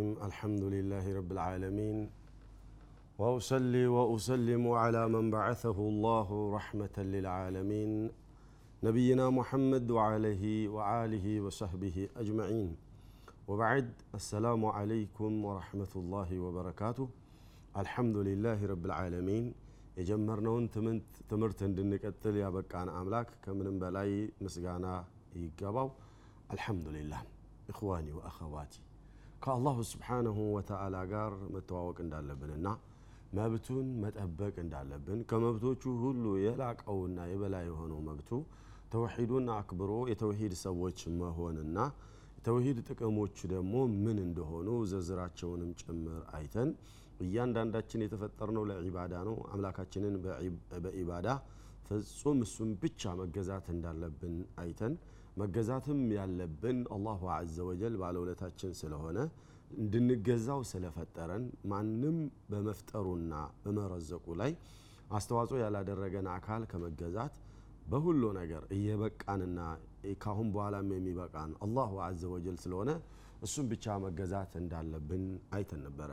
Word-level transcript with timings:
الرحيم 0.00 0.26
الحمد 0.28 0.62
لله 0.74 1.04
رب 1.18 1.30
العالمين 1.32 1.98
واصلي 3.18 3.86
واسلم 3.86 4.64
على 4.82 5.02
من 5.08 5.30
بعثه 5.30 5.78
الله 5.90 6.28
رحمه 6.56 6.96
للعالمين 6.98 8.10
نبينا 8.82 9.26
محمد 9.30 9.90
وعليه 9.90 10.44
وآله 10.68 11.26
وصحبه 11.40 12.08
أجمعين 12.16 12.68
وبعد 13.48 13.88
السلام 14.14 14.62
عليكم 14.78 15.44
ورحمة 15.44 15.92
الله 15.96 16.30
وبركاته 16.38 17.08
الحمد 17.76 18.16
لله 18.28 18.58
رب 18.72 18.84
العالمين 18.86 19.46
የጀመርነውን 19.98 20.64
ትምህርት 21.30 21.60
እንድንቀጥል 21.68 22.34
ያበቃን 22.44 22.88
አምላክ 22.98 23.28
ከምንም 23.44 23.76
በላይ 23.82 24.10
ምስጋና 24.44 24.86
ይገባው 25.44 25.88
አልሐምዱሊላህ 26.54 27.22
እኽዋኒ 27.72 28.08
ወአኸዋቲ 28.18 28.74
ከአላሁ 29.41 29.77
ስብሓንሁ 29.91 30.37
ወተዓላ 30.55 30.95
ጋር 31.11 31.33
መተዋወቅ 31.53 31.97
እንዳለብንና 32.03 32.67
መብቱን 33.37 33.87
መጠበቅ 34.03 34.55
እንዳለብን 34.63 35.19
ከመብቶቹ 35.29 35.83
ሁሉ 36.01 36.23
የላቀውና 36.43 37.19
የበላይ 37.29 37.65
የሆነው 37.69 37.99
መብቱ 38.07 38.29
ተውሂዱን 38.93 39.45
አክብሮ 39.55 39.91
የተውሂድ 40.11 40.53
ሰዎች 40.63 40.99
መሆንና 41.19 41.77
የተውሂድ 42.37 42.77
ጥቅሞች 42.89 43.37
ደግሞ 43.51 43.73
ምን 43.97 44.17
እንደሆኑ 44.25 44.69
ዝርዝራቸውንም 44.91 45.71
ጭምር 45.81 46.21
አይተን 46.37 46.69
እያንዳንዳችን 47.25 48.03
የተፈጠርነው 48.05 48.63
ለዒባዳ 48.69 49.15
ነው። 49.27 49.35
አምላካችንን 49.53 50.15
በዒባዳ 50.83 51.27
ፍጹም 51.85 52.39
እሱም 52.45 52.69
ብቻ 52.81 53.11
መገዛት 53.21 53.65
እንዳለብን 53.73 54.35
አይተን 54.61 54.93
መገዛትም 55.37 56.01
ያለብን 56.15 56.79
አላሁ 56.95 57.21
አዘ 57.35 57.57
ወጀል 57.67 57.93
ባለውለታችን 58.01 58.71
ስለሆነ 58.81 59.17
እንድንገዛው 59.75 60.61
ስለፈጠረን 60.71 61.43
ማንም 61.71 62.17
በመፍጠሩና 62.49 63.33
በመረዘቁ 63.63 64.25
ላይ 64.41 64.51
አስተዋጽኦ 65.11 65.57
ያላደረገን 65.63 66.27
አካል 66.35 66.63
ከመገዛት 66.71 67.35
በሁሉ 67.91 68.23
ነገር 68.39 68.63
እየበቃንና 68.75 69.59
ካሁን 70.21 70.49
በኋላም 70.53 70.89
የሚበቃን 70.95 71.53
አላሁ 71.65 71.93
አዘ 72.07 72.21
ወጀል 72.33 72.57
ስለሆነ 72.63 72.91
እሱም 73.45 73.65
ብቻ 73.71 73.95
መገዛት 74.03 74.51
እንዳለብን 74.61 75.23
አይተን 75.55 75.81
ነበረ። 75.87 76.11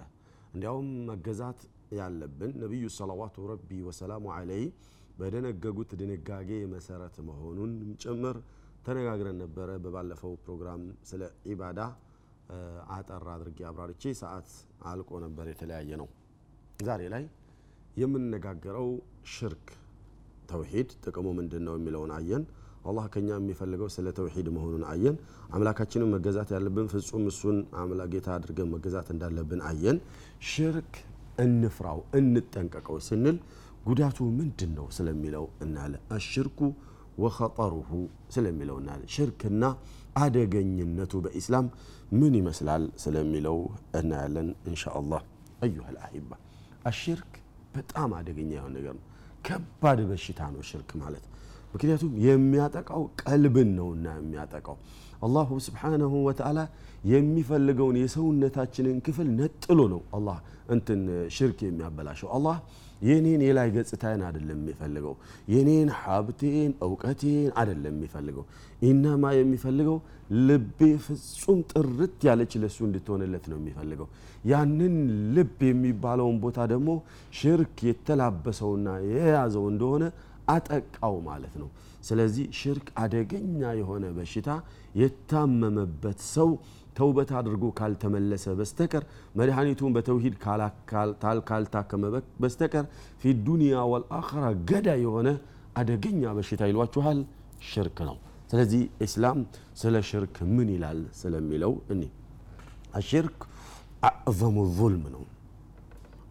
እንዲያውም 0.53 0.88
መገዛት 1.10 1.60
ያለብን 1.98 2.53
ነቢዩ 2.62 2.84
ሰለዋቱ 2.97 3.47
ረቢ 3.50 3.70
ወሰላሙ 3.88 4.27
አለይ 4.36 4.64
በደነገጉት 5.19 5.91
ድንጋጌ 6.00 6.50
መሰረት 6.72 7.16
መሆኑን 7.28 7.72
ጭምር 8.02 8.36
ተነጋግረን 8.86 9.38
ነበረ። 9.42 9.70
በባለፈው 9.84 10.33
ፕሮግራም 10.44 10.83
ስለ 11.10 11.22
ኢባዳ 11.52 11.80
አጠር 12.97 13.25
አድርጌ 13.33 13.58
አብራርቼ 13.70 14.12
ሰዓት 14.20 14.48
አልቆ 14.91 15.10
ነበር 15.25 15.47
የተለያየ 15.50 15.91
ነው 16.00 16.08
ዛሬ 16.86 17.02
ላይ 17.14 17.25
የምንነጋገረው 18.00 18.88
ሽርክ 19.34 19.66
ተውሂድ 20.50 20.91
ጥቅሙ 21.05 21.27
ምንድን 21.38 21.62
ነው 21.69 21.75
የሚለውን 21.78 22.12
አየን። 22.19 22.44
አላህ 22.88 23.06
ከኛ 23.14 23.28
የሚፈልገው 23.36 23.88
ስለ 23.94 24.08
ተውሂድ 24.19 24.47
መሆኑን 24.56 24.84
አየን። 24.91 25.16
አምላካችንን 25.54 26.10
መገዛት 26.14 26.50
ያለብን 26.56 26.88
ፍጹም 26.93 27.25
እሱን 27.31 27.56
ጌታ 28.12 28.28
አድርገን 28.37 28.70
መገዛት 28.75 29.09
እንዳለብን 29.14 29.62
አየን። 29.70 29.98
ሽርክ 30.50 30.93
እንፍራው 31.38 31.98
እንጠንቀቀው 32.19 32.97
ስንል 33.09 33.37
ጉዳቱ 33.88 34.19
ምንድን 34.38 34.71
ነው 34.78 34.87
ስለሚለው 34.97 35.44
እናለ 35.65 35.94
አሽርኩ 36.16 36.60
ወኸጠሩሁ 37.22 37.91
ስለሚለው 38.34 38.76
እናለ 38.81 39.03
ሽርክና 39.15 39.65
አደገኝነቱ 40.22 41.12
በኢስላም 41.25 41.66
ምን 42.21 42.34
ይመስላል 42.41 42.84
ስለሚለው 43.03 43.59
እናያለን 44.00 44.49
እንሻ 44.69 44.84
አላህ 45.00 45.22
አዩሃ 45.65 45.87
ልአሂባ 45.97 46.31
አሽርክ 46.91 47.32
በጣም 47.75 48.10
አደገኛ 48.19 48.50
የሆነ 48.56 48.72
ነገር 48.78 48.94
ነው። 48.99 49.04
ከባድ 49.44 49.99
በሽታ 50.09 50.41
ነው 50.55 50.62
ሽርክ 50.69 50.91
ማለት። 51.03 51.25
ምክንያቱም 51.72 52.12
የሚያጠቃው 52.26 53.03
ቀልብን 53.22 53.70
ነውና 53.78 54.06
የሚያጠቃው 54.19 54.76
አላሁ 55.23 55.49
ስብሓነሁ 55.67 56.12
ወተዓላ 56.27 56.61
የሚፈልገውን 57.12 57.97
የሰውነታችንን 58.01 58.99
ክፍል 59.06 59.29
ነጥሎ 59.39 59.81
ነው 59.93 60.03
አላህ 60.17 60.39
እንትን 60.75 61.01
ሽርክ 61.37 61.59
የሚያበላሸው። 61.67 62.29
አላህ 62.37 62.56
የኔን 63.03 63.43
የላይ 63.47 63.69
ገጽታዬን 63.75 64.23
አይደለም 64.29 64.59
የሚፈልገው 64.61 65.15
የኔን 65.53 65.89
ሀብቴን 65.99 66.73
እውቀቴን 66.87 67.51
አይደለም 67.61 67.95
የሚፈልገው። 67.97 68.45
ኢነማ 68.89 69.31
የሚፈልገው 69.37 69.99
ልቤ 70.47 70.81
ፍጹም 71.05 71.61
ጥርት 71.73 72.17
ያለች 72.29 72.55
ለሱ 72.62 72.79
እንድትሆንለት 72.89 73.45
ነው 73.53 73.59
የሚፈልገው። 73.61 74.09
ያንን 74.45 74.97
ልብ 75.37 75.61
የሚባለውን 75.69 76.39
ቦታ 76.45 76.67
ደግሞ 76.73 76.91
ሽርክ 77.39 77.77
የተላበሰውና 77.89 78.89
የያዘው 79.11 79.67
እንደሆነ 79.73 80.05
አጠቃው 80.49 81.17
ማለት 81.31 81.55
ነው 81.62 81.71
ስለዚህ 82.08 82.44
ሽርክ 82.58 82.86
አደገኛ 83.02 83.60
የሆነ 83.80 84.04
በሽታ 84.19 84.48
የታመመበት 85.00 86.20
ሰው 86.34 86.50
ተውበት 86.98 87.30
አድርጎ 87.41 87.64
ካልተመለሰ 87.78 88.54
በስተቀር 88.60 89.04
መድኃኒቱን 89.41 89.92
በተውሂድ 89.96 90.36
ካልታከመ 91.48 92.04
በስተቀር 92.42 92.86
ፊ 93.22 93.34
ዱንያ 93.48 93.84
ወልአኸራ 93.92 94.44
ገዳ 94.70 94.88
የሆነ 95.04 95.28
አደገኛ 95.82 96.22
በሽታ 96.38 96.62
ይሏችኋል 96.72 97.20
ሽርክ 97.70 97.98
ነው 98.08 98.16
ስለዚህ 98.52 98.82
ኢስላም 99.06 99.40
ስለ 99.80 99.96
ሽርክ 100.10 100.36
ምን 100.56 100.70
ይላል 100.76 101.00
ስለሚለው 101.20 101.75
እኔ 101.94 102.02
الشرك 102.96 103.38
أعظم 104.04 104.54
الظلم 104.60 105.04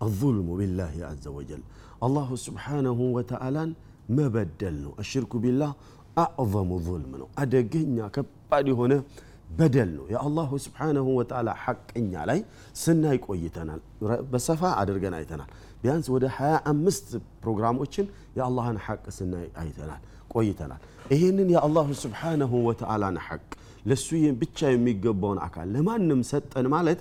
الظلم 0.01 0.47
بالله 0.57 0.93
عز 1.01 1.27
وجل 1.27 1.61
الله 2.03 2.29
سبحانه 2.47 2.99
وتعالى 3.17 3.63
መበደል 4.09 4.75
ነው። 4.83 4.91
አሽርኩ 5.01 5.33
ቢላህ 5.43 5.71
አዕظሙ 6.17 6.69
ظልም 6.85 7.13
ነው። 7.21 7.27
አደገኛ 7.41 7.97
ከባድ 8.15 8.67
የሆነ 8.71 8.93
በደል 9.57 9.89
ነው። 9.97 10.05
የአላሁ 10.13 10.49
ስብሓንሁ 10.65 11.05
ወተዓላ 11.19 11.49
ሐቅኛ 11.63 12.13
ላይ 12.29 12.39
ስናይ 12.81 13.17
ቆይተናል። 13.27 13.81
በሰፋ 14.31 14.61
አድርገን 14.81 15.15
አይተናል። 15.19 15.49
ቢያንስ 15.81 16.07
ወደ 16.15 16.25
25 16.37 17.13
ፕሮግራሞችን 17.43 18.05
የአላህን 18.37 18.77
ሐቅ 18.85 19.03
ስናይ 19.17 19.47
አይተናል 19.61 20.01
ቆይተናል። 20.33 20.81
ይህንን 21.13 21.49
የአላሁ 21.53 21.87
ስብሓንሁ 22.03 22.51
ወተዓላን 22.67 23.17
ሐቅ 23.27 23.43
ለሱ 23.85 24.07
ብቻ 24.41 24.59
የሚገባውን 24.71 25.39
አካል 25.45 25.67
ለማንም 25.75 26.21
ሰጠን 26.29 26.65
ማለት 26.73 26.99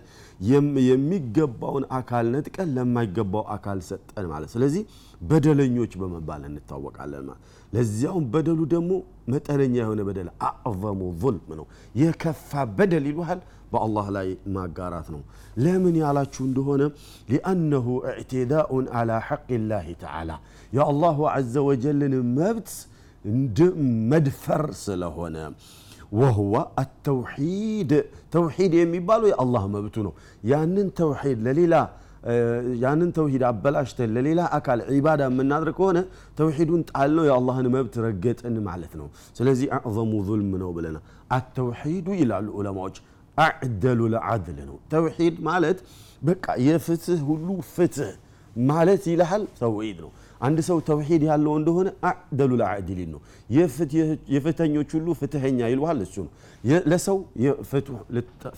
የሚገባውን 0.87 1.84
አካል 1.99 2.27
ነጥቀን 2.34 2.69
ለማይገባው 2.77 3.44
አካል 3.55 3.78
ሰጠን 3.88 4.27
ማለት 4.33 4.50
ስለዚህ 4.55 4.83
በደለኞች 5.22 5.93
በመባል 6.00 6.43
እንታወቃለን 6.49 7.27
ማለት 7.28 7.43
ለዚያውም 7.72 8.25
በደሉ 8.32 8.60
ደግሞ 8.72 8.91
መጠነኛ 9.32 9.75
የሆነ 9.81 10.00
በደል 10.09 10.28
أعظم 10.49 11.00
ظلم 11.22 11.49
ነው። 11.60 11.66
የከፋ 11.94 12.50
በደል 12.77 13.06
ይሉሃል 13.10 13.41
በአላህ 13.72 14.06
ላይ 14.16 14.28
ማጋራት 14.56 15.09
ነው። 15.15 15.22
ለምን 15.59 15.94
ያላችሁ 16.03 16.43
እንደሆነ? 16.49 16.82
لأنه 17.31 17.87
اعتداء 18.11 18.87
على 18.99 19.19
حق 19.28 19.49
الله 19.64 19.88
تعالى። 20.03 20.31
የ 20.73 20.91
الله 20.91 21.19
عز 21.49 21.64
وجل 21.69 21.96
ን 21.96 22.14
መብት 22.38 22.70
መድፈር 24.11 24.64
ስለሆነ 24.85 25.37
ወህወ 26.12 26.52
አተውሒድ። 26.81 27.93
ተውሒድ 28.35 28.73
የሚባለው 28.81 29.29
የአላህ 29.31 29.64
መብቱ 29.75 29.96
ነው። 30.06 30.12
ያንን 30.44 30.88
ተውሒድ 30.99 31.38
ለሌላ 31.46 31.75
ያንን 32.82 33.11
ተውሂድ 33.17 33.43
አበላሽተን 33.49 34.11
ለሌላ 34.17 34.40
አካል 34.56 34.81
ዒባዳ 34.90 35.23
የምናድር 35.28 35.70
ከሆነ 35.76 35.99
ተውሂዱን 36.38 36.82
ጣልነው 36.90 37.25
የአላህን 37.28 37.69
መብት 37.75 37.94
ረገጥን 38.05 38.56
ማለት 38.69 38.93
ነው። 39.00 39.08
ስለዚህ 39.38 39.69
አዕظሙ 39.78 40.12
ظልም 40.28 40.50
ነው 40.62 40.70
ብለና 40.76 40.99
አተውሒዱ 41.37 42.08
ይላሉ 42.20 42.46
ዑለማዎች። 42.58 42.99
አዕደሉ 43.37 44.00
ለዓድል 44.12 44.58
ነው። 44.69 44.76
ተውሒድ 44.93 45.37
ማለት 45.49 45.78
በቃ 46.23 46.46
የፍትህ 46.67 47.20
ሁሉ 47.28 47.49
ፍትህ 47.73 48.12
ማለት 48.67 49.02
ይልሃል 49.11 49.43
ተውሂድ 49.58 49.99
ነው 50.05 50.11
አንድ 50.41 50.59
ሰው 50.67 50.79
ተውሂድ 50.88 51.23
ያለው 51.29 51.53
እንደሆነ 51.59 51.88
አዕደሉ 52.09 52.50
ለዓድሊን 52.61 53.11
ነው። 53.15 53.21
የፍትኞች 54.35 54.91
ሁሉ 54.97 55.09
ፍትሐኛ 55.21 55.59
ይልሃል 55.73 56.00
እሱ 56.06 56.17
ነው። 56.27 56.33
ለሰው 56.91 57.19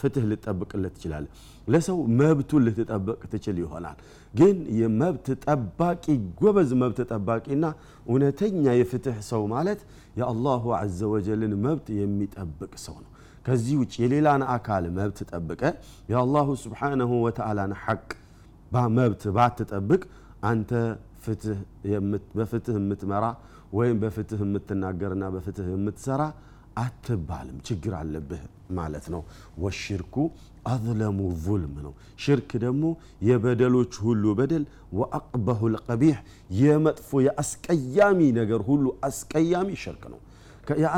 ፍትህ 0.00 0.24
ልጠብቅለት 0.30 0.94
ትችላለ 0.96 1.26
ለሰው 1.68 1.98
መብቱን 2.18 2.62
ልትጠብቅ 2.66 3.20
ትችል 3.32 3.56
ይሆናል። 3.62 3.98
ግን 4.34 4.56
የመብት 4.78 5.26
ጠባቂ 5.44 6.04
ጎበዝ 6.40 6.70
መብት 6.82 6.98
ጠባቂና 7.10 7.64
እውነተኛ 8.06 8.64
የፍትህ 8.78 9.18
ሰው 9.30 9.42
ማለት 9.54 9.80
የአላሁ 10.20 10.64
አዘ 10.78 11.00
ወጀልን 11.14 11.54
መብት 11.66 11.86
የሚጠብቅ 11.98 12.72
ሰው 12.86 12.96
ነው። 12.98 13.10
ከዚህ 13.46 13.74
ውጭ 13.82 13.94
የሌላን 14.02 14.42
አካል 14.54 14.84
መብት 14.96 15.18
ጠብቀ 15.30 15.62
የአላሁ 16.10 16.48
ስብሓንሁ 16.64 17.10
ወተዓላን 17.26 17.74
ሐቅ 17.84 18.08
መብት 18.96 19.22
ባትጠብቅ 19.36 20.02
አንተ 20.48 20.70
በፍትህ 22.34 22.76
የምትመራ 22.76 23.24
ወይም 23.72 23.96
በፍትህ 24.02 24.40
የምትናገርና 24.44 25.24
በፍትህ 25.34 25.66
የምትሰራ 25.72 26.22
አትባልም። 26.76 27.58
ችግር 27.68 27.92
አለብህ 28.00 28.42
ማለት 28.72 29.06
ነው። 29.14 29.22
ወሽርኩ 29.62 30.16
አዝለሙ 30.66 31.18
ዙልም 31.44 31.74
ነው። 31.84 31.92
ሽርክ 32.22 32.50
ደግሞ 32.64 32.84
የበደሎች 33.28 33.92
ሁሉ 34.04 34.34
በደል 34.38 34.64
ወአቅበሁ 34.98 35.60
ልቀቢሕ 35.74 36.16
የመጥፎ 36.60 37.20
የአስቀያሚ 37.26 38.20
ነገር 38.40 38.62
ሁሉ 38.68 38.84
አስቀያሚ 39.08 39.70
ሽርክ 39.82 40.04
ነው። 40.14 40.20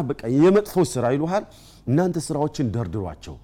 በቃ 0.09 0.23
የመጥፎ 0.39 0.85
ስራ 0.93 1.05
ይሉሃል። 1.15 1.45
እናንተ 1.87 2.19
ስራዎችን 2.27 2.71
ደርድሯቸው። 2.75 3.37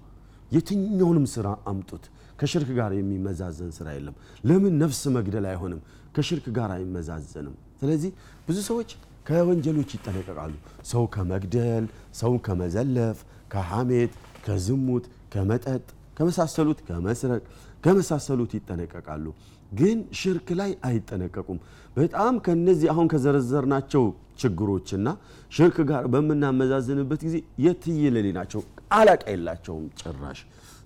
የትኛውንም 0.51 1.25
ስራ 1.33 1.47
አምጡት። 1.69 2.03
ከሽርክ 2.39 2.69
ጋር 2.77 2.91
የሚመዛዘን 2.97 3.71
ስራ 3.77 3.87
የለም። 3.95 4.15
ለምን? 4.43 4.73
ነፍስ 4.81 5.01
መግደል 5.15 5.45
አይሆንም 5.51 5.79
ከሽርክ 6.17 6.45
ጋር 6.57 6.69
አይመዛዘንም። 6.75 7.55
ስለዚህ 7.81 8.11
ብዙ 8.47 8.57
ሰዎች 8.69 8.89
ከወንጀሎች 9.27 9.89
ይጠነቀቃሉ። 9.95 10.53
ሰው 10.91 11.03
ከመግደል 11.15 11.85
ሰው 12.13 12.33
ከመዘለፍ 12.45 13.17
ከሐሜት 13.53 14.13
ከዝሙት 14.45 15.05
ከመጠጥ 15.33 15.83
ከመሳሰሉት 16.17 16.79
ከመስረቅ 16.87 17.41
ከመሳሰሉት 17.83 18.51
ይጠነቀቃሉ። 18.57 19.25
ግን 19.71 19.97
ሽርክ 20.19 20.47
ላይ 20.59 20.71
አይጠነቀቁም። 20.89 21.59
በጣም 21.97 22.33
ከነዚህ 22.45 22.87
አሁን 22.93 23.07
ከዘረዘርናቸው 23.13 24.03
ችግሮችና 24.41 25.07
ሽርክ 25.51 25.77
ጋር 25.89 26.03
በምናመዛዝንበት 26.13 27.21
ጊዜ 27.27 27.35
የትየለሌ 27.65 28.27
ናቸው። 28.37 28.61
አላቃ 28.91 29.23
የላቸውም 29.33 29.85
ጭራሽ። 30.01 30.39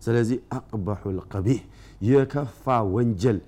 ስለዚህ 0.05 0.37
አቅበሑ 0.57 1.03
ልቀቢህ 1.17 1.59
የከፋ 2.09 2.65
ወንጀል 2.93 3.39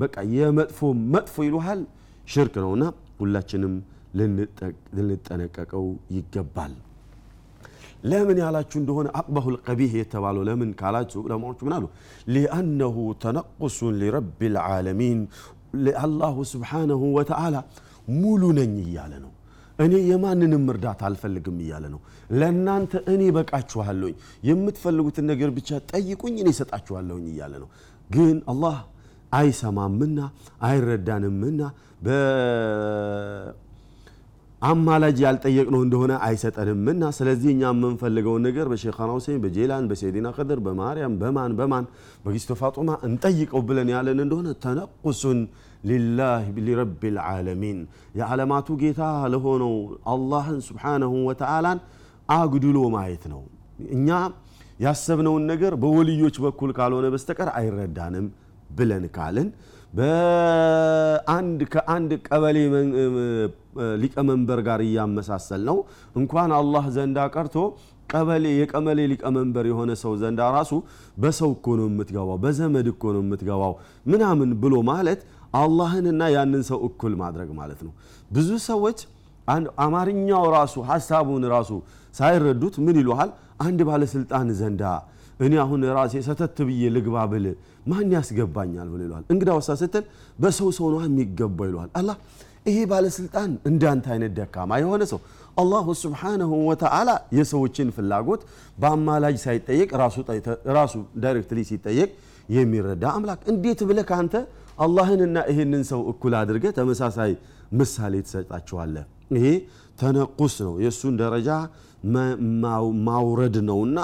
በቃ 0.00 0.16
የመጥፎ 0.34 0.78
መጥፎ 1.14 1.36
ይሉሃል 1.46 1.80
ሽርክ 2.28 2.54
ነውና 2.64 2.84
ሁላችንም 3.20 3.74
ልንጠነቀቀው 4.98 5.84
ይገባል። 6.16 6.72
ለምን 8.04 8.38
ያላችሁ 8.42 8.78
እንደሆነ 8.80 9.08
አቅበሁ 9.18 9.44
ልቀቢህ 9.54 9.92
የተባለው 9.98 10.42
ለምን 10.48 10.70
ካላችሁ 10.80 11.20
ዑለማዎቹ 11.24 11.60
ምን 11.66 11.74
አሉ? 11.76 11.84
ሊአነሁ 12.34 12.96
ተነቁሱን 13.22 13.94
ሊረቢ 14.00 14.40
ልዓለሚን 14.54 15.20
አላሁ 16.02 16.36
ስብሓነሁ 16.52 17.02
ወተዓላ 17.16 17.56
ሙሉ 18.16 18.42
ነኝ 18.58 18.74
እያለ 18.84 19.12
ነው። 19.24 19.32
እኔ 19.78 19.94
የማንንም 20.10 20.64
እርዳታ 20.72 21.02
አልፈልግም 21.08 21.56
እያለ 21.64 21.84
ነው። 21.94 22.00
ለእናንተ 22.32 22.92
እኔ 23.12 23.22
በቃችኋለሁኝ 23.36 24.14
የምትፈልጉትን 24.48 25.26
ነገር 25.32 25.50
ብቻ 25.56 25.80
ጠይቁኝ 25.90 26.36
እኔ 26.42 26.48
እሰጣችኋለሁኝ 26.54 27.24
እያለ 27.32 27.54
ነው። 27.62 27.70
ግን 28.10 28.36
አላህ 28.52 28.76
አይሰማምና 29.34 30.18
አይረዳንምና 30.68 31.60
አማላጅ 34.62 35.18
ያልጠየቅነው 35.24 35.80
እንደሆነ 35.84 36.12
አይሰጠንምና 36.26 37.04
ስለዚህ 37.16 37.48
እኛ 37.54 37.62
የምንፈልገውን 37.72 38.42
ነገር 38.46 38.66
በሼኻና 38.72 39.10
ሁሴን 39.16 39.40
በጄላን 39.42 39.88
በሰይዲና 39.90 40.28
ከድር 40.36 40.60
በማርያም 40.66 41.16
በማን 41.22 41.52
በማን 41.58 41.84
በጊስቶ 42.24 42.54
ፋጡማ 42.60 42.90
እንጠይቀው 43.08 43.62
ብለን 43.68 43.88
ያለን 43.94 44.20
እንደሆነ 44.24 44.48
ተነቁሱን 44.64 45.40
ሊላህ 45.90 46.44
ሊረቢ 46.66 47.10
ልዓለሚን 47.16 47.80
የዓለማቱ 48.20 48.76
ጌታ 48.82 49.02
ለሆነው 49.34 49.74
አላህን 50.14 50.58
ስብሓነሁ 50.68 51.12
ወተዓላን 51.28 51.80
አጉድሎ 52.28 52.78
ማየት 52.94 53.26
ነው። 53.32 53.42
እኛ 53.96 54.08
ያሰብነውን 54.84 55.44
ነገር 55.52 55.72
በወልዮች 55.82 56.36
በኩል 56.44 56.70
ካልሆነ 56.78 57.06
በስተቀር 57.14 57.48
አይረዳንም 57.58 58.26
ብለን 58.76 59.04
ካልን 59.16 59.48
በአንድ 59.98 61.60
ከአንድ 61.72 62.10
ቀበሌ 62.28 62.56
ሊቀመንበር 64.02 64.60
ጋር 64.68 64.80
እያመሳሰል 64.86 65.62
ነው 65.68 65.76
እንኳን 66.20 66.50
አላህ 66.58 66.84
ዘንዳ 66.96 67.18
ቀርቶ 67.34 67.56
ቀበሌ 68.10 68.44
የቀበሌ 68.58 69.00
ሊቀመንበር 69.12 69.64
የሆነ 69.70 69.90
ሰው 70.02 70.12
ዘንዳ 70.22 70.40
ራሱ 70.56 70.72
በሰው 71.22 71.50
እኮ 71.56 71.76
ነው 71.80 71.86
የምትገባው 71.90 72.38
በዘመድ 72.44 72.88
እኮ 72.92 73.12
ነው 73.16 73.22
የምትገባው 73.24 73.72
ምናምን 74.06 74.50
ብሎ 74.62 74.74
ማለት 74.90 75.20
አላህንና 75.60 76.22
ያንን 76.36 76.62
ሰው 76.70 76.78
እኩል 76.88 77.12
ማድረግ 77.22 77.50
ማለት 77.60 77.80
ነው። 77.86 77.92
ብዙ 78.30 78.50
ሰዎች 78.68 79.00
አማርኛው 79.84 80.44
ራሱ 80.56 80.74
ሀሳቡን 80.90 81.44
ራሱ 81.54 81.70
ሳይረዱት 82.14 82.74
ምን 82.84 82.96
ይሉሃል? 83.00 83.30
አንድ 83.60 83.80
ባለስልጣን 83.88 84.48
ዘንዳ 84.58 84.82
እኔ 85.40 85.52
አሁን 85.62 85.80
ራሴ 85.96 86.14
ሰተት 86.26 86.58
ብዬ 86.68 86.82
ልግባ 86.96 87.16
ብል 87.30 87.46
ማን 87.90 88.10
ያስገባኛል 88.14 88.88
ብሎ 88.92 89.00
ይለዋል። 89.06 89.24
እንግዳ 89.32 89.48
ወሳ 89.58 89.70
ስትል 89.80 90.04
በሰው 90.38 90.68
ሰው 90.78 90.86
ነው 90.92 91.00
የሚገባው 91.04 91.66
ይለዋል። 91.68 91.90
አላህ 92.00 92.16
ይሄ 92.68 92.76
ባለስልጣን 92.90 93.50
እንዳንተ 93.70 94.06
አይነት 94.14 94.32
ደካማ 94.38 94.70
የሆነ 94.82 95.02
ሰው 95.12 95.18
الله 95.56 95.86
سبحانه 96.02 96.52
وتعالى 96.68 97.10
የሰዎችን 97.38 97.88
ፍላጎት 97.96 98.42
በአማላጅ 98.78 99.36
ሳይጠየቅ 99.44 99.90
ራሱ 100.74 100.94
directly 101.24 101.58
ሲጠየቅ 101.70 102.08
የሚረዳ 102.48 103.04
አምላክ። 103.16 103.42
እንዴት 103.52 103.82
ብለህ 103.90 104.06
ከአንተ 104.10 104.34
አላህንና 104.78 105.36
ይህንን 105.50 105.82
ሰው 105.90 106.00
እኩል 106.12 106.32
አድርገህ 106.40 106.72
ተመሳሳይ 106.78 107.32
ምሳሌ 107.72 108.14
ትሰጣቸዋለህ? 108.26 109.04
ይሄ 109.36 109.46
ተነቁስ 109.99 110.55
ነው 110.67 110.73
የእሱን 110.83 111.15
ደረጃ 111.23 111.49
ማውረድ 113.07 113.55
ነውና 113.69 113.97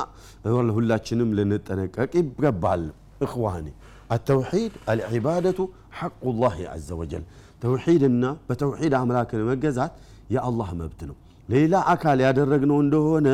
ሁላችንም 0.77 1.29
ልንጠነቀቅ 1.39 2.11
ይገባል 2.21 2.83
እኽዋኒ 3.27 3.67
التوحيد 4.11 4.71
العبادة 4.93 5.59
حق 5.99 6.23
الله 6.25 6.57
عز 6.73 6.89
وجل 6.99 7.23
ተውሒድና 7.61 8.23
በተውሒድ 8.47 8.93
አምላክን 8.99 9.41
መገዛት 9.49 9.93
የአላህ 10.33 10.69
መብት 10.81 10.99
ነው 11.09 11.15
ሌላ 11.49 11.73
አካል 11.93 12.17
ያደረግነው 12.25 12.77
እንደሆነ 12.83 13.27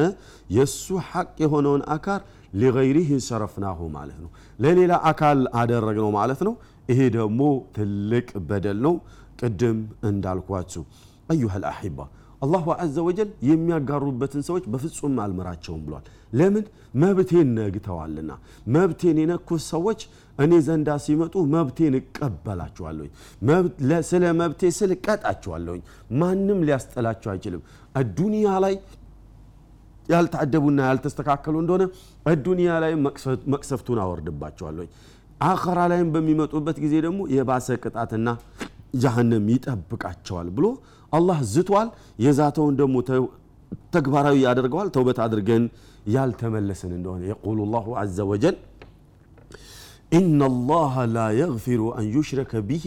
የእሱ 0.56 0.86
ሐቅ 1.10 1.28
የሆነውን 1.44 1.84
አካል 1.96 2.22
ሊገይሪህ 2.62 3.10
ሰረፍናሁ 3.28 3.80
ማለት 3.98 4.18
ነው 4.24 4.30
ለሌላ 4.64 4.94
አካል 5.12 5.40
አደረግነው 5.62 6.10
ማለት 6.18 6.42
ነው 6.48 6.54
ይሄ 6.92 7.00
ደግሞ 7.18 7.42
ትልቅ 7.78 8.28
በደል 8.50 8.80
ነው 8.88 8.96
ቅድም 9.42 9.78
እንዳልኳችሁ 10.12 10.84
አዩሃ 11.34 11.60
ልአሒባ 11.64 12.00
አላሁ 12.43 12.65
አዘ 12.77 12.97
ወጀል 13.07 13.29
የሚያጋሩበትን 13.49 14.43
ሰዎች 14.49 14.65
በፍጹም 14.73 15.15
አልምራቸውም 15.25 15.83
ብሏል። 15.87 16.05
ለምን? 16.33 16.65
መብቴን 17.03 17.49
ነግተዋልና። 17.57 18.31
መብቴን 18.75 19.17
የነኩት 19.23 19.63
ሰዎች 19.69 20.01
እኔ 20.39 20.53
ዘንዳ 20.67 20.89
ሲመጡ 21.05 21.35
መብቴን 21.55 21.95
እቀበላቸዋለሁኝ 22.01 23.11
ስለ 24.11 24.25
መብቴ 24.41 24.71
ስል 24.79 24.93
እቀጣቸዋለሁኝ 24.97 25.83
ማንም 26.21 26.61
ሊያስጠላቸው 26.69 27.31
አይችልም። 27.35 27.63
አዱንያ 28.01 28.47
ላይ 28.65 28.75
ያልታደቡና 30.09 30.81
ያልተስተካከሉ 30.89 31.55
እንደሆነ 31.63 31.85
አዱንያ 32.31 32.73
ላይ 32.85 32.93
መቅሰፍቱን 33.53 34.01
አወርድባቸዋለሁኝ 34.05 34.91
አኸራ 35.45 35.79
ላይም 35.93 36.11
በሚመጡበት 36.13 36.77
ጊዜ 36.83 36.95
ደግሞ 37.07 37.21
የባሰ 37.33 37.69
ቅጣትና 37.83 38.29
ጀሃነም 38.95 39.47
ይጠብቃቸዋል 39.55 40.49
ብሎ 40.57 40.67
አላህ 41.13 41.39
ዝቷል። 41.53 41.89
የዛተውን 42.25 42.75
ደግሞ 42.81 42.97
ተግባራዊ 43.95 44.37
ያደርገዋል። 44.47 44.89
ተውበት 44.95 45.19
አድርገን 45.25 45.65
ያልተመለሰን 46.15 46.93
እንደሆነ 46.99 47.23
የቁሉ 47.31 47.59
ላሁ 47.73 47.87
አዘ 48.03 48.19
ወጀል 48.31 48.57
ኢነ 50.13 50.41
ላ 51.15 51.21
የግፊሩ 51.39 51.83
አን 51.97 52.07
ዩሽረከ 52.15 52.63
ቢሂ 52.69 52.85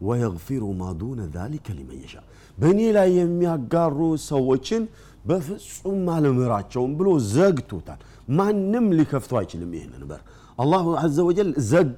ወየግፊሩ 0.00 0.64
ማ 0.76 0.92
ዱነ 1.00 1.20
ዛሊከ 1.34 1.66
ሊመን 1.78 1.98
የሻ 2.04 2.14
በእኔ 2.58 2.80
ላይ 2.96 3.08
የሚያጋሩ 3.18 3.98
ሰዎችን 4.26 4.82
በፍጹም 5.24 6.04
አልምራቸውም 6.14 6.92
ብሎ 6.98 7.08
ዘግቶታል። 7.32 8.00
ማንም 8.38 8.86
ሊከፍተው 8.98 9.38
አይችልም። 9.40 9.72
ይህንን 9.76 10.04
በር 10.10 10.22
አላሁ 10.58 10.86
አዘ 11.02 11.16
ወጀል 11.28 11.50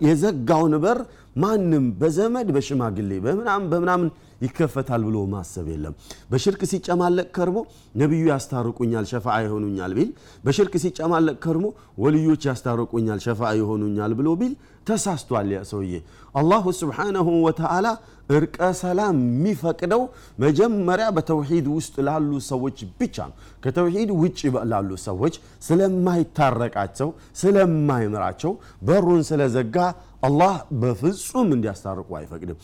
የዘጋውን 0.09 0.75
በር 0.85 0.99
ማንም 1.36 1.84
በዘመድ 2.00 2.48
በሽማግሌ 2.56 3.10
በምናምን 3.24 3.68
በምናምን 3.72 4.08
ይከፈታል 4.42 5.02
ብሎ 5.08 5.16
ማሰብ 5.32 5.66
የለም። 5.72 5.94
በሽርክ 6.30 6.62
ሲጨማለቅ 6.72 7.26
ከርሞ 7.37 7.58
ነቢዩ 8.02 8.22
ያስታርቁኛል 8.32 9.06
ሸፋ 9.12 9.26
ይሆኑኛል 9.44 9.94
ቢል 9.99 10.11
በሽርክ 10.44 10.75
ሲጨማለቅ 10.84 11.37
ከርሞ 11.44 11.66
ወልዮች 12.04 12.44
ያስታርቁኛል 12.50 13.20
ሸፋ 13.26 13.52
ይሆኑኛል 13.61 14.14
ብሎ 14.20 14.30
ቢል 14.40 14.54
ተሳስቷል 14.87 15.50
ያ 15.52 15.61
ሰውዬ። 15.68 15.92
አላሁ 16.34 16.64
ስብሓነሁ 16.78 17.28
ወተዓላ 17.44 17.87
እርቀ 18.30 18.58
ሰላም 18.80 19.16
የሚፈቅደው 19.26 20.02
መጀመሪያ 20.44 21.06
በተውሂድ 21.16 21.66
ውስጥ 21.75 21.94
ላሉ 22.06 22.30
ሰዎች 22.49 22.78
ብቻ 23.00 23.16
ነው። 23.28 23.34
ከተውሂድ 23.64 24.11
ውጭ 24.20 24.40
ላሉ 24.72 24.90
ሰዎች 25.04 25.34
ስለማይታረቃቸው 25.66 27.08
ስለማይምራቸው 27.42 28.52
በሩን 28.82 29.22
ስለዘጋ 29.28 29.76
አላህ 30.22 30.54
በፍጹም 30.82 31.49
እንዲያስታርቁ 31.56 32.11
አይፈቅድም 32.18 32.58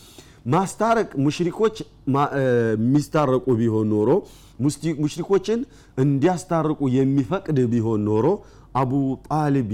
ማስታረቅ 0.49 1.11
ሙሽሪኮች 1.25 1.77
የሚስታረቁ 2.75 3.47
ቢሆን 3.61 3.89
ኖሮ 3.93 4.11
ሙሽሪኮችን 5.03 5.61
እንዲያስታርቁ 5.99 6.81
የሚፈቅድ 6.97 7.59
ቢሆን 7.73 8.03
ኖሮ 8.09 8.27
አቡ 8.81 8.93
ጣሊብ 9.29 9.71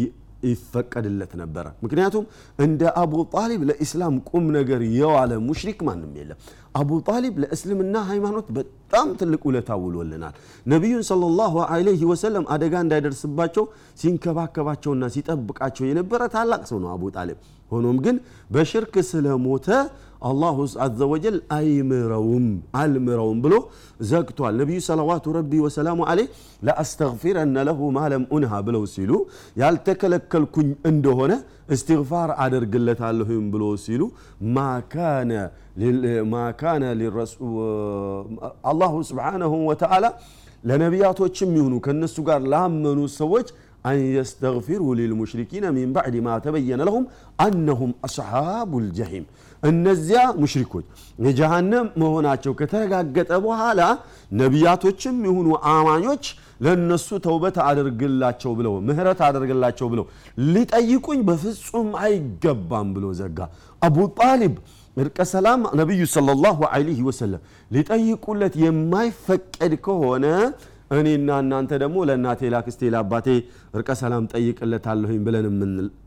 ይፈቀድለት 0.48 1.32
ነበረ። 1.40 1.66
ምክንያቱም 1.84 2.24
እንደ 2.58 2.82
አቡ 3.02 3.12
ጣሊብ 3.34 3.60
ለኢስላም 3.68 4.14
ቁም 4.30 4.44
ነገር 4.56 4.80
የዋለ 4.96 5.32
ሙሽሪክ 5.46 5.78
ማንም 5.88 6.10
የለም። 6.18 6.38
አቡ 6.80 6.90
ጣሊብ 7.08 7.34
ለእስልምና 7.42 7.96
ሃይማኖት 8.10 8.46
በጣም 8.58 9.08
ትልቅ 9.20 9.42
ውለታ 9.48 9.70
ውሎልናል። 9.82 10.34
ነቢዩን 10.66 11.04
ሰለላሁ 11.10 11.54
ዐለይሂ 11.68 12.02
ወሰለም 12.12 12.44
አደጋ 12.54 12.74
እንዳይደርስባቸው 12.84 13.66
ሲንከባከባቸውና 14.02 15.04
ሲጠብቃቸው 15.16 15.84
የነበረ 15.88 16.22
ታላቅ 16.34 16.62
ሰው 16.72 16.80
ነው 16.84 16.90
አቡ 16.94 17.12
ጣሊብ። 17.16 17.38
ሆኖም 17.70 17.98
ግን 18.04 18.16
በሽርክ 18.50 18.94
ስለሞተ 19.10 19.68
አላሁ 20.29 20.57
አዘ 20.85 20.99
ወጀል 21.11 21.37
አይምረውም 21.57 22.45
አልምረውም 22.81 23.37
ብሎ 23.43 23.53
ዘግቷል 24.09 24.55
ነቢዩ 24.61 24.79
ሰለዋቱ 24.87 25.25
ረቢ 25.37 25.51
ወሰላሙ 25.65 25.99
አለይህ 26.11 26.27
ለአስተግፊረነ 26.67 27.55
ለሁ 27.69 27.79
ማለም 27.97 28.23
ኡንሃ 28.37 28.59
ብለው 28.67 28.83
ሲሉ 28.95 29.11
ያልተከለከልኩኝ 29.61 30.69
እንደሆነ 30.91 31.31
እስትግፋር 31.75 32.29
አደርግለታለሁም 32.45 33.45
ብሎ 33.55 33.63
ሲሉ 33.85 34.01
ማካነ 34.57 35.31
አላሁ 38.71 38.93
ስብሓነሁ 39.09 39.53
ወተዓላ 39.69 40.05
ለነቢያቶችም 40.63 41.51
ይሁኑ 41.59 41.75
ከእነሱ 41.87 42.17
ጋር 42.29 42.41
ላመኑ 42.53 43.01
ሰዎች 43.21 43.49
أن 43.85 43.99
يستغفروا 44.17 44.93
للمشركين 44.99 45.65
من 45.77 45.87
بعد 45.97 46.15
ما 46.27 46.33
تبين 46.45 46.81
لهم 46.87 47.03
أنهم 47.45 47.89
أصحاب 48.07 48.71
الجحيم 48.83 49.23
እነዚያ 49.64 50.20
ሙሽሪኮች 50.40 50.86
የጀሃነም 51.24 51.86
መሆናቸው 52.00 52.52
ከተረጋገጠ 52.58 53.30
በኋላ 53.44 53.80
ነቢያቶችም 54.40 55.16
ይሁኑ 55.28 55.48
አማኞች 55.72 56.24
ለእነሱ 56.64 57.08
ተውበት 57.24 57.56
አደርግላቸው 57.66 58.52
ብለው 58.58 58.74
ምህረት 58.88 59.20
አደርግላቸው 59.28 59.86
ብለው 59.92 60.04
ሊጠይቁኝ 60.48 61.20
በፍጹም 61.28 61.88
አይገባም 62.04 62.90
ብሎ 62.96 63.06
ዘጋ። 63.20 63.38
አቡ 63.82 63.96
ጣሊብ 64.18 64.54
እርቀ 64.96 65.18
ሰላም 65.30 65.60
ነቢዩ 65.80 66.02
ሰለላሁ 66.12 66.58
ዐለይሂ 66.70 67.00
ወሰለም 67.08 67.40
ሊጠይቁለት 67.70 68.54
የማይፈቀድ 68.64 69.72
ከሆነ 69.86 70.26
እኔና 70.94 71.30
እናንተ 71.42 71.72
ደግሞ 71.82 71.96
ለእናቴ 72.08 72.40
ላክስቴ 72.54 72.90
ለአባቴ 72.94 73.26
እርቀ 73.76 73.88
ሰላም 74.00 74.24
ጠይቅለታለሁኝ 74.32 75.18
ብለን 75.26 75.46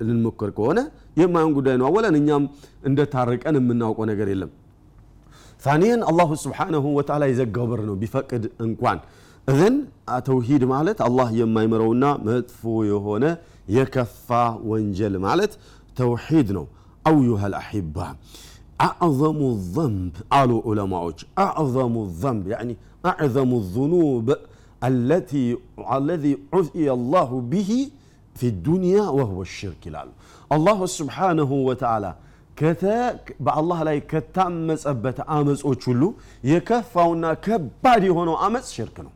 ልንሞክር 0.08 0.50
ከሆነ 0.58 0.80
የማይሆን 1.20 1.54
ጉዳይ 1.58 1.76
ነው። 1.82 1.88
አወለን 1.90 2.18
እኛም 2.20 2.44
እንደታርቀን 2.90 3.58
የምናውቀው 3.60 4.08
ነገር 4.12 4.30
የለም። 4.34 4.52
ታኒየን 5.64 6.02
አላሁ 6.10 6.30
ስብሓነሁ 6.42 6.86
ወተዓላ 6.98 7.24
የዘጋው 7.30 7.66
በር 7.70 7.82
ነው 7.88 7.96
ቢፈቅድ 8.02 8.44
እንኳን 8.66 8.98
እዝን 9.48 9.76
ተውሂድ 10.28 10.64
ማለት 10.72 10.98
አላህ 11.06 11.28
የማይምረውና 11.40 12.06
መጥፎ 12.28 12.62
የሆነ 12.90 13.26
የከፋ 13.76 14.30
ወንጀል 14.72 15.16
ማለት 15.26 15.54
ተውሂድ 15.98 16.50
ነው። 16.58 16.66
አውዩሃ 17.06 17.42
ልአሒባ 17.54 17.98
አዕዘሙ 18.86 19.40
ዘንብ 19.76 20.16
አሉ 20.38 20.52
ዑለማዎች 20.70 21.20
አዕዘሙ 21.44 21.94
ዘንብ 22.22 22.46
ያኒ 22.54 22.72
አዕዘሙ 23.12 23.52
ዙኑብ 23.74 24.28
التي 24.84 25.58
الذي 25.92 26.38
عزي 26.54 26.92
الله 26.92 27.42
به 27.42 27.90
في 28.36 28.48
الدنيا 28.48 29.02
وهو 29.02 29.42
الشرك 29.42 29.88
لال 29.88 30.10
الله 30.52 30.86
سبحانه 30.86 31.52
وتعالى 31.52 32.16
كتا 32.56 33.20
با 33.40 33.60
الله 33.60 33.84
لا 33.84 33.92
يكتم 34.00 34.76
سبت 34.76 35.20
امس 35.20 35.60
أو 35.66 35.74
تشلو 35.74 36.14
يكفاونا 36.44 37.34
كبادي 37.34 38.10
هونو 38.10 38.36
امس 38.48 38.66
شركنو 38.78 39.10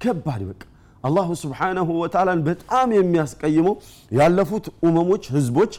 كبادي 0.00 0.44
بك 0.50 0.62
الله 1.08 1.28
سبحانه 1.44 1.88
وتعالى 2.02 2.36
بيت 2.48 2.60
ام 2.72 2.92
يمياس 2.98 3.32
قيمو 3.42 3.72
يالفوت 4.18 4.66
امموش 4.84 5.24
حزبوش 5.32 5.72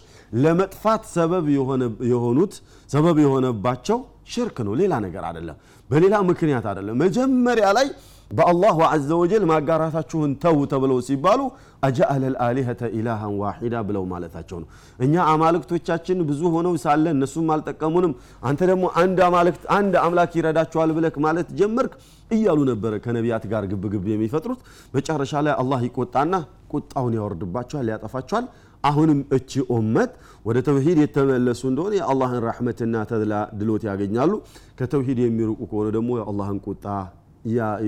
لمطفات 0.43 1.01
سبب 1.17 1.45
يهون 1.57 1.81
يهونوت 2.11 2.53
سبب 2.93 3.15
يهون 3.25 3.45
باچو 3.65 3.97
شركنو 4.33 4.71
ليلا 4.79 4.97
نغير 5.03 5.25
الله 5.41 5.55
بليلا 5.89 6.21
مكنيات 6.29 6.65
عدله 6.71 6.93
مجمر 7.01 7.57
علي 7.69 7.87
በአላሁ 8.31 8.77
አዘ 8.87 9.09
ወጀል 9.21 9.43
ማጋራታችሁን 9.49 10.31
ተው 10.43 10.57
ተብለው 10.71 10.99
ሲባሉ 11.07 11.39
አጃአለ 11.83 12.23
ልአሊሀተ 12.33 12.81
ኢላሃን 12.97 13.33
ዋሒዳ 13.41 13.75
ብለው 13.87 14.03
ማለታቸው 14.11 14.57
ነው። 14.61 14.67
እኛ 14.99 15.13
አማልክቶቻችን 15.31 16.17
ብዙ 16.29 16.41
ሆነው 16.55 16.73
ሳለ 16.83 17.05
እነሱም 17.15 17.51
አልጠቀሙንም። 17.55 18.13
አንተ 18.49 18.61
ደግሞ 18.71 18.85
አንድ 19.01 19.19
አማልክት 19.27 19.63
አንድ 19.77 19.93
አምላክ 20.03 20.33
ይረዳቸዋል 20.39 20.91
ብለክ 20.97 21.15
ማለት 21.25 21.47
ጀመርክ 21.59 21.93
እያሉ 22.31 22.59
ነበረ 22.71 22.93
ከነቢያት 23.05 23.45
ጋር 23.53 23.63
ግብግብ 23.71 24.05
የሚፈጥሩት። 24.11 24.59
መጨረሻ 24.95 25.33
ላይ 25.47 25.55
አላህ 25.61 25.79
ይቆጣና 25.87 26.33
ቁጣውን 26.73 27.15
ያወርድባቸዋል 27.19 27.87
ያጠፋቸዋል። 27.93 28.45
አሁንም 28.83 29.19
እቺ 29.37 29.51
ኡመት 29.73 30.11
ወደ 30.45 30.57
ተውሂድ 30.67 30.99
የተመለሱ 31.01 31.61
እንደሆነ 31.71 31.93
የአላህን 31.97 32.39
ራሕመትና 32.47 33.03
ተድላ 33.09 33.33
ድሎት 33.59 33.83
ያገኛሉ። 33.89 34.31
ከተውሂድ 34.79 35.19
የሚርቁ 35.23 35.59
ከሆነ 35.71 35.89
ደግሞ 35.97 36.11
የአላህን 36.19 36.59
ቁጣ 36.67 36.85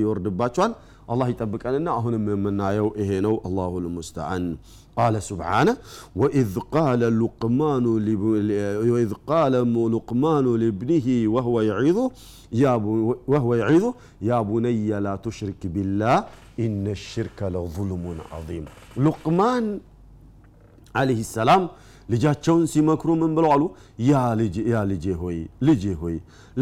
ይወርድባቸዋል 0.01 0.73
አላህ 1.13 1.27
ይጠብቀንና 1.33 1.89
አሁንም 1.99 2.25
የምናየው 2.35 2.89
ይሄ 3.03 3.11
ነው 3.29 3.37
አላሁ 3.49 3.73
ልሙስተዓን 3.87 4.45
قال 4.99 5.15
سبحانه 5.31 5.75
وإذ 6.21 6.51
قال 6.77 7.01
لقمان 7.23 7.85
وإذ 8.93 9.11
قال 9.31 9.55
لقمان 9.95 10.47
لابنه 10.63 11.07
وهو 11.35 11.57
يعظه 11.71 12.07
يا 12.63 12.73
وهو 13.33 13.51
يعظه 13.63 13.91
يا 14.31 14.39
بني 14.51 14.89
لا 15.07 15.15
تشرك 15.27 15.63
بالله 15.75 16.17
إن 16.65 16.85
الشرك 16.97 17.39
لظلم 17.55 18.05
عظيم 18.33 18.65
لقمان 19.07 19.65
عليه 21.01 21.21
السلام 21.27 21.63
ልጃቸውን 22.13 22.63
ሲመክሩ 22.73 23.09
ምን 23.23 23.33
ብለው 23.37 23.51
አሉ 23.55 23.63
ያ 24.11 24.21
ልጄ 24.91 25.07
ሆይ 25.23 25.39
ልጄ 25.69 25.85
ሆይ 26.03 26.15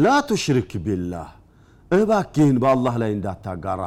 ላ 0.03 0.15
ቱሽሪክ 0.29 0.71
ቢላህ 0.85 1.27
እባክህን 1.92 2.56
በአላህ 2.62 2.94
ላይ 3.02 3.10
እንዳታጋራ። 3.16 3.82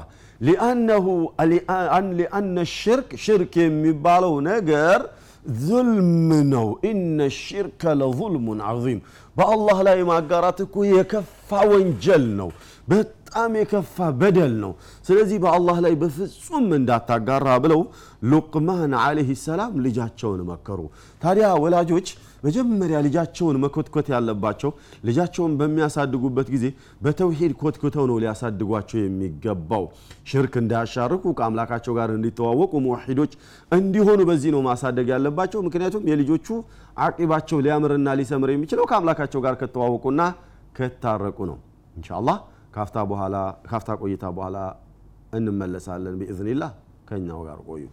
ሊአነ 2.15 2.57
ሽርክ 2.73 3.09
ሽርክ 3.25 3.53
የሚባለው 3.63 4.33
ነገር 4.49 4.99
ዙልም 5.61 6.11
ነው። 6.51 6.67
ኢነ 6.89 7.19
ሽርከ 7.39 7.93
ለظልሙን 7.99 8.59
ዓظም 8.69 8.99
በአላህ 9.35 9.77
ላይ 9.87 9.99
ማጋራት 10.09 10.59
እኮ 10.65 10.75
የከፋ 10.91 11.49
ወንጀል 11.71 12.25
ነው። 12.39 12.49
በጣም 12.87 13.51
የከፋ 13.59 13.97
በደል 14.19 14.53
ነው። 14.63 14.71
ስለዚህ 15.07 15.37
በአላህ 15.43 15.77
ላይ 15.85 15.93
በፍጹም 16.01 16.67
እንዳታጋራ 16.77 17.47
ብለው 17.63 17.81
ሉቅማን 18.31 18.93
አለህ 19.01 19.29
ሰላም 19.43 19.73
ልጃቸውን 19.85 20.41
መከሩ። 20.51 20.79
ታዲያ 21.21 21.47
ወላጆች 21.63 22.09
መጀመሪያ 22.45 22.97
ልጃቸውን 23.05 23.57
መኮትኮት 23.63 24.07
ያለባቸው 24.13 24.71
ልጃቸውን 25.07 25.53
በሚያሳድጉበት 25.59 26.47
ጊዜ 26.55 26.65
በተውሂድ 27.01 27.53
ኮትኩተው 27.61 28.05
ነው 28.11 28.17
ሊያሳድጓቸው 28.23 28.99
የሚገባው። 29.01 29.85
ሽርክ 30.31 30.55
እንዳያሻርኩ 30.61 31.33
ከአምላካቸው 31.39 31.95
ጋር 31.99 32.11
እንዲተዋወቁ 32.15 32.73
ሙሒዶች 32.85 33.33
እንዲሆኑ 33.71 34.19
በዚህ 34.29 34.51
ነው 34.55 34.63
ማሳደግ 34.67 35.09
ያለባቸው። 35.15 35.61
ምክንያቱም 35.67 36.07
የልጆቹ 36.11 36.47
አቂባቸው 36.99 37.59
ሊያምርና 37.65 38.09
ሊሰምር 38.19 38.51
የሚችለው 38.53 38.87
ከአምላካቸው 38.91 39.41
ጋር 39.45 39.55
ከተዋወቁና 39.61 40.21
ከታረቁ 40.77 41.39
ነው። 41.51 41.57
እንሻአላህ 41.95 42.37
ካፍታ 43.67 43.91
ቆይታ 44.01 44.25
በኋላ 44.37 44.57
እንመለሳለን። 45.37 46.17
ቢኢዝኒላህ 46.19 46.71
ከኛው 47.09 47.39
ጋር 47.47 47.59
ቆዩ 47.67 47.83